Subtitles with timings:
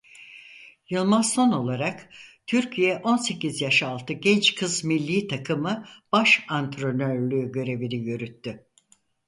[0.89, 2.09] Yılmaz son olarak
[2.47, 8.65] Türkiye on sekiz Yaş Altı Genç Kız Milli Takımı başantrenörlüğü görevini yürüttü.